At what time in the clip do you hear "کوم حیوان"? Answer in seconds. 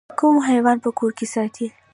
0.19-0.77